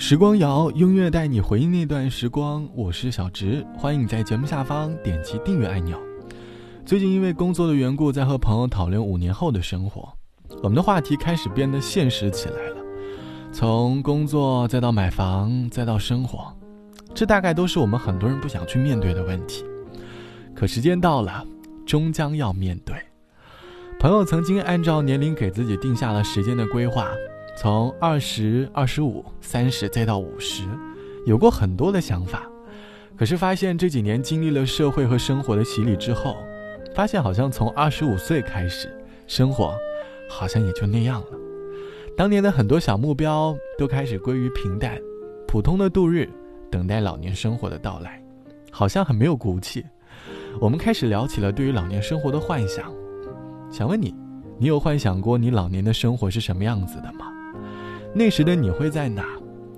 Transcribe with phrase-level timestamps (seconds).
[0.00, 2.66] 时光谣，音乐带你回忆那段时光。
[2.74, 6.00] 我是小植，欢迎你在节目下方点击订阅按钮。
[6.86, 10.10] 最近因为工作的缘故，在和朋友讨论五年后的生活，
[10.62, 12.76] 我们的话题开始变得现实起来了。
[13.52, 16.50] 从工作，再到买房，再到生活，
[17.14, 19.66] 这大概都是我们很多人不想去面对的问题。
[20.54, 21.46] 可时间到了，
[21.84, 22.96] 终将要面对。
[24.00, 27.06] 朋友曾经按照年龄给自己定下了时间的规划。
[27.56, 30.62] 从二十二十五、三十再到五十，
[31.26, 32.48] 有过很多的想法，
[33.16, 36.36] 可是发现这几年经历了社会和生活的洗礼之后，
[36.94, 38.90] 发现好像从二十五岁开始，
[39.26, 39.74] 生活
[40.28, 41.38] 好像也就那样了。
[42.16, 44.98] 当年的很多小目标都开始归于平淡，
[45.46, 46.28] 普通的度日，
[46.70, 48.22] 等待老年生活的到来，
[48.70, 49.84] 好像很没有骨气。
[50.60, 52.90] 我们开始聊起了对于老年生活的幻想，
[53.70, 54.14] 想问你，
[54.58, 57.26] 你有幻想过你老年的生活是什么样子的吗？
[58.12, 59.24] 那时的你会在哪？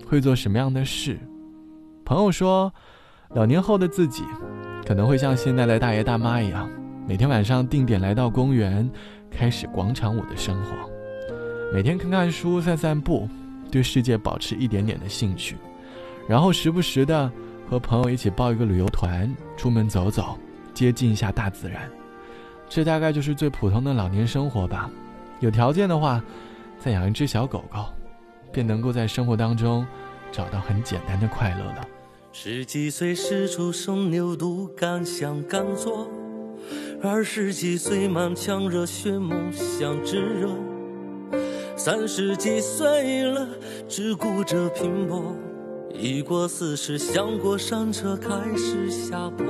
[0.06, 1.18] 会做什么样的事？
[2.04, 2.72] 朋友说，
[3.34, 4.24] 老年后的自己，
[4.86, 6.68] 可能会像现在的大爷大妈一样，
[7.06, 8.88] 每天晚上定点来到公园，
[9.30, 10.72] 开始广场舞的生活，
[11.74, 13.28] 每天看看书、散散步，
[13.70, 15.56] 对世界保持一点点的兴趣，
[16.26, 17.30] 然后时不时的
[17.68, 20.38] 和朋友一起报一个旅游团，出门走走，
[20.72, 21.82] 接近一下大自然。
[22.66, 24.90] 这大概就是最普通的老年生活吧。
[25.40, 26.22] 有条件的话，
[26.78, 27.84] 再养一只小狗狗。
[28.52, 29.86] 便能够在生活当中
[30.30, 31.88] 找到很简单的快乐了。
[32.32, 36.08] 十几岁时出生牛犊敢想敢做，
[37.02, 40.48] 二十几岁满腔热血梦想炙热，
[41.76, 43.46] 三十几岁了
[43.88, 45.36] 只顾着拼搏，
[45.92, 49.46] 一过四十想过山车开始下坡。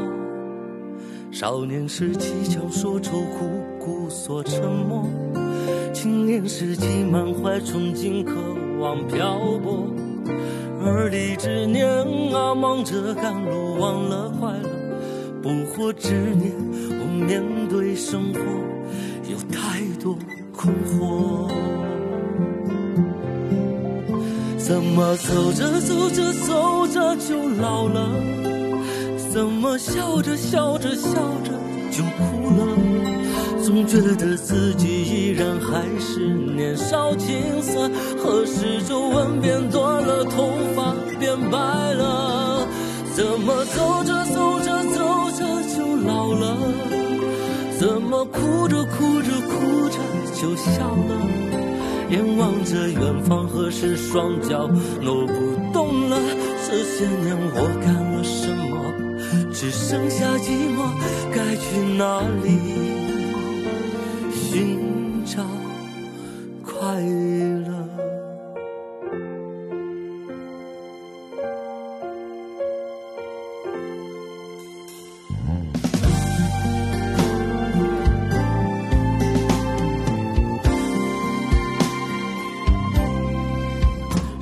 [1.30, 5.08] 少年时期强说出苦，故作沉默；
[5.94, 8.34] 青年时期满怀憧憬，渴
[8.82, 9.86] 望漂泊。
[10.84, 11.86] 而立之年
[12.34, 14.68] 啊，忙着赶路，忘了快乐；
[15.40, 16.52] 不惑之年，
[16.98, 18.40] 我面对生活
[19.30, 20.18] 有太多
[20.52, 21.48] 困惑。
[24.58, 28.10] 怎么走着走着走着就老了？
[29.32, 31.10] 怎么笑着笑着笑
[31.44, 31.52] 着
[31.90, 32.91] 就哭了？
[33.62, 37.88] 总觉得自己依然还是年少青涩。
[38.18, 41.58] 何时皱纹变多了，头发变白
[41.94, 42.66] 了？
[43.14, 45.44] 怎么走着走着走着
[45.76, 46.56] 就老了？
[47.78, 49.98] 怎么哭着哭着哭着
[50.34, 51.12] 就笑了？
[52.10, 54.68] 眼望着远方，何时双脚
[55.00, 55.32] 挪不
[55.72, 56.18] 动了？
[56.68, 59.52] 这些年我干了什么？
[59.52, 60.90] 只剩下寂寞，
[61.32, 63.01] 该去哪里
[66.92, 67.72] 快乐？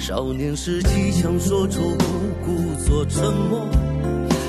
[0.01, 2.05] 少年时期想说出口，
[2.45, 3.65] 故作沉默。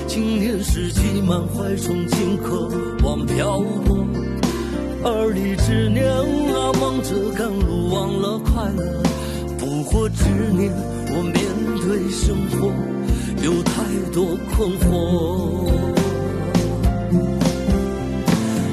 [0.08, 2.68] 青年时期满怀憧憬，渴
[3.06, 3.96] 望漂泊；
[5.04, 9.02] 而立之年啊，忙着赶路，忘了快乐。
[9.58, 10.24] 不惑之
[10.54, 10.72] 年，
[11.10, 11.36] 我面
[11.82, 12.72] 对生活
[13.44, 13.74] 有太
[14.14, 14.86] 多困惑。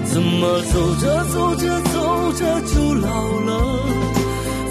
[0.05, 3.09] 怎么走着走着走着就老
[3.41, 3.51] 了？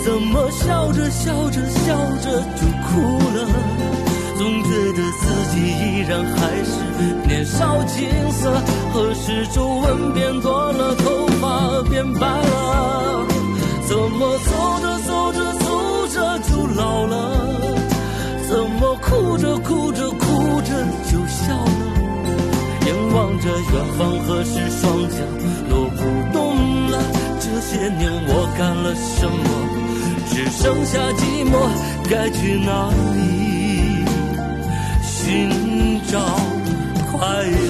[0.04, 3.02] 怎么笑着笑着笑着就哭
[3.36, 3.38] 了？
[4.38, 6.72] 总觉得自己依然还是
[7.28, 8.54] 年少青涩，
[8.94, 13.26] 何时皱纹变多了，头发变白了？
[13.88, 14.50] 怎么走
[14.82, 15.66] 着走着走
[16.14, 17.14] 着就老了？
[18.50, 20.70] 怎么哭着哭着哭着
[21.10, 21.70] 就笑了？
[22.86, 25.18] 眼望着远方，何时双脚
[25.70, 26.00] 挪不
[26.34, 26.38] 动
[26.92, 26.94] 了？
[27.40, 29.48] 这些年我干了什么？
[30.30, 31.54] 只剩下寂寞，
[32.10, 32.70] 该去哪
[33.16, 33.26] 里？
[35.02, 35.50] 寻
[36.12, 36.20] 找
[37.12, 37.67] 快乐，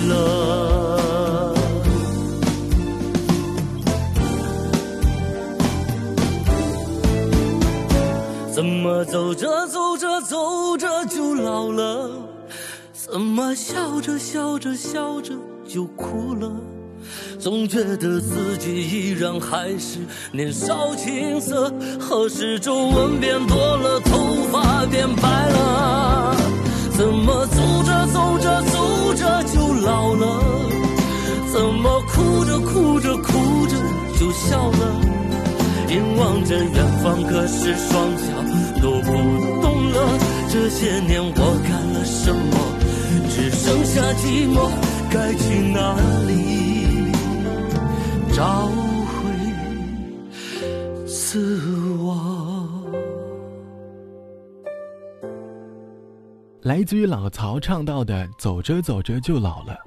[14.07, 15.33] 着笑着笑着
[15.67, 16.49] 就哭了？
[17.37, 19.99] 总觉得自己依然还是
[20.31, 21.69] 年少青涩，
[21.99, 24.17] 何时皱纹变多了，头
[24.49, 26.33] 发变白了？
[26.95, 30.41] 怎么走着走着走着就老了？
[31.51, 33.75] 怎么哭着哭着哭着
[34.17, 35.01] 就笑了？
[35.89, 38.23] 眼望着远方，可是双脚
[38.81, 39.11] 都不
[39.61, 40.17] 动了。
[40.49, 41.66] 这些年我？
[44.13, 44.69] 寂寞，
[45.11, 45.95] 该去哪
[46.25, 47.11] 里
[48.33, 48.69] 找？
[56.63, 59.77] 来自于老曹唱到的“走着走着就老了”，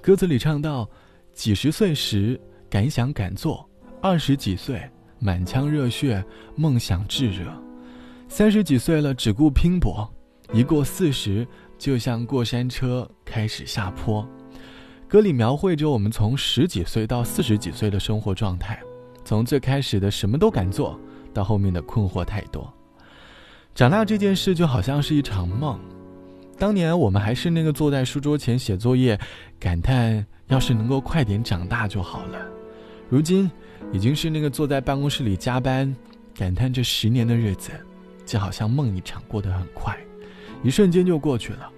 [0.00, 0.88] 歌词里唱到
[1.34, 2.40] ：“几十岁时
[2.70, 3.68] 敢想敢做，
[4.00, 4.80] 二十几岁
[5.18, 6.24] 满腔热血
[6.54, 7.52] 梦想炙热，
[8.28, 10.08] 三十几岁了只顾拼搏，
[10.52, 11.46] 一过四十
[11.82, 14.24] 就像过山车开始下坡。”
[15.10, 18.80] 歌里描绘着我们从十几岁到四十几岁的生活状态，
[19.24, 20.96] 从最开始的什么都敢做，
[21.34, 22.72] 到后面的困惑太多。
[23.74, 25.76] 长大这件事就好像是一场梦。
[26.56, 29.18] 当年我们还是那个坐在书桌前写作业，
[29.58, 32.38] 感叹要是能够快点长大就好了。
[33.08, 33.50] 如今，
[33.92, 35.92] 已经是那个坐在办公室里加班，
[36.32, 37.72] 感叹这十年的日子，
[38.24, 39.98] 就好像梦一场，过得很快，
[40.62, 41.70] 一瞬间就过去了。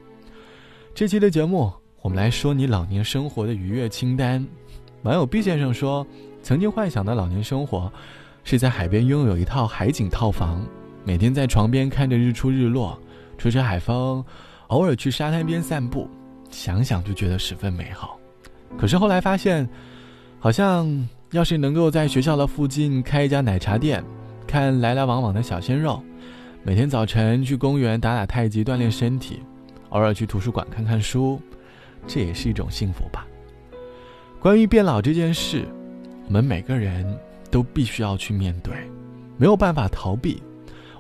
[0.95, 1.73] 这期的节目，
[2.03, 4.47] 我们来说你老年生活的愉悦清单。
[5.03, 6.07] 网友 B 先生说，
[6.43, 7.93] 曾经幻想的老年生活，
[8.45, 10.65] 是在海边拥有一套海景套房，
[11.05, 12.99] 每天在床边看着日出日落，
[13.37, 14.25] 吹吹海风。
[14.69, 16.09] 偶尔去沙滩边散步，
[16.51, 18.19] 想想就觉得十分美好。
[18.79, 19.69] 可是后来发现，
[20.39, 24.03] 好像要是能够在学校的附近开一家奶茶店，
[24.47, 26.03] 看来来往往的小鲜肉，
[26.67, 29.43] 每天早晨去公园打打太极锻炼身体，
[29.91, 31.39] 偶尔去图书馆看看书，
[32.07, 33.27] 这也是一种幸福吧。
[34.41, 35.69] 关于变老这件事，
[36.27, 37.05] 我们每个人
[37.51, 38.73] 都必须要去面对，
[39.37, 40.43] 没有办法逃避，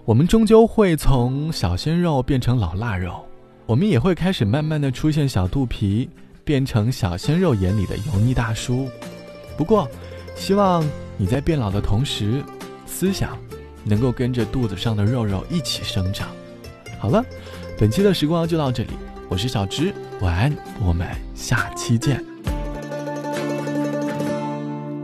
[0.05, 3.25] 我们终究会从小鲜肉变成老腊肉。
[3.65, 6.11] 我们也会开始慢慢的出现小肚皮，
[6.45, 8.87] 变成小鲜肉眼里的油腻大叔。
[9.57, 9.89] 不过，
[10.37, 10.85] 希望
[11.17, 12.45] 你在变老的同时，
[12.85, 13.39] 思想
[13.85, 16.29] 能够跟着肚子上的肉肉一起生长。
[16.99, 17.25] 好了，
[17.79, 18.91] 本期的时光就到这里，
[19.29, 22.25] 我是小芝，晚安，我们下期见。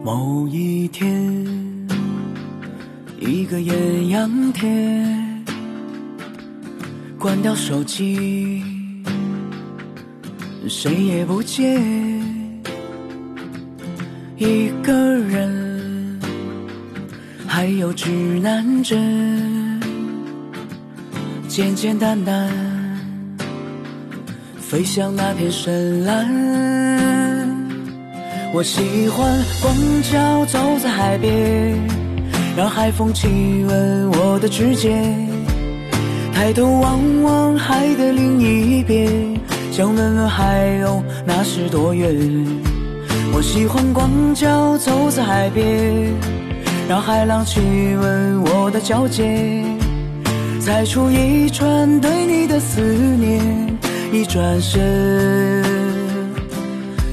[0.03, 1.87] 某一天，
[3.19, 5.45] 一个艳阳天。
[7.19, 8.63] 关掉手机，
[10.67, 11.79] 谁也不见。
[14.39, 15.60] 一个人，
[17.61, 18.09] 还有指
[18.43, 19.79] 南针，
[21.47, 22.51] 简简单单，
[24.59, 26.27] 飞向那片深蓝。
[28.55, 29.31] 我喜欢
[29.61, 29.77] 光
[30.11, 31.79] 脚走在海边，
[32.57, 35.29] 让海风亲吻我的指尖。
[36.33, 39.39] 抬头望望海的另一边，
[39.71, 42.11] 想问问海鸥那是多远？
[43.35, 46.11] 我喜欢光脚走在海边，
[46.91, 49.79] 让海浪亲吻我的脚尖，
[50.61, 53.79] 踩出一串对你的思念，
[54.13, 55.65] 一转身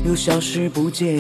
[0.04, 1.16] 又消失不见。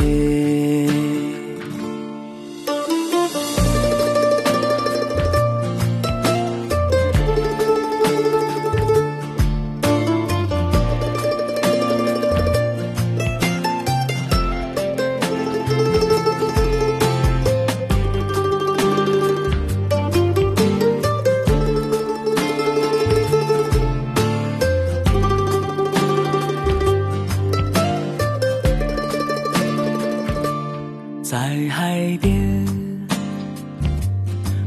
[31.30, 31.38] 在
[31.69, 32.66] 海边，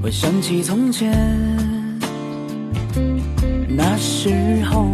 [0.03, 1.11] 我想起从前，
[3.67, 4.29] 那时
[4.67, 4.87] 候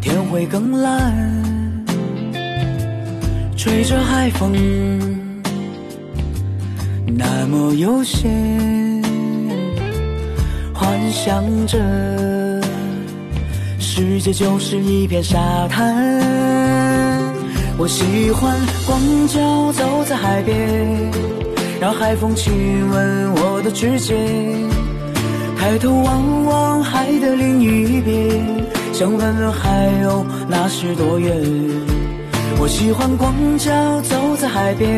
[0.00, 1.84] 天会更蓝，
[3.54, 4.50] 吹着海风，
[7.06, 8.32] 那么悠闲，
[10.72, 11.78] 幻想着
[13.78, 16.57] 世界就是一片沙滩。
[17.78, 20.56] 我喜欢光脚走在海边。
[21.80, 22.52] 让海风亲
[22.90, 24.16] 吻我的指尖，
[25.56, 31.32] 抬头望望海的另一边，想问问海鸥那是多远。
[32.60, 33.70] 我喜欢光脚
[34.00, 34.90] 走在海边，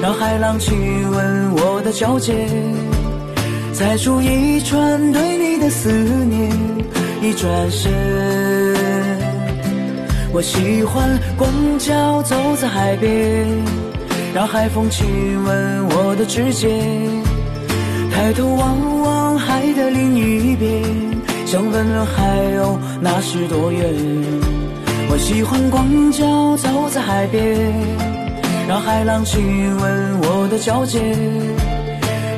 [0.00, 0.78] 让海浪亲
[1.10, 2.48] 吻我的脚尖，
[3.72, 6.48] 猜出一串对你的思念，
[7.22, 7.92] 一转身。
[10.36, 13.46] 我喜欢光脚走在海边。
[14.34, 15.06] 让海风亲
[15.42, 16.68] 吻我的指尖，
[18.12, 20.82] 抬头望望海的另一边，
[21.46, 22.22] 想问问海
[22.58, 23.82] 鸥那是多远。
[25.08, 27.72] 我喜欢光脚走在海边，
[28.68, 31.00] 让海浪亲吻我的脚尖，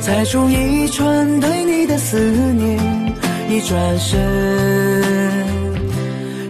[0.01, 2.79] 踩出一串对你的思念，
[3.51, 5.18] 一转身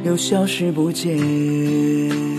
[0.05, 2.38] 又消失不见。